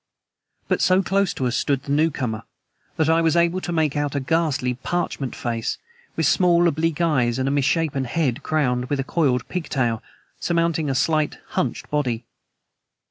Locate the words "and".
7.37-7.47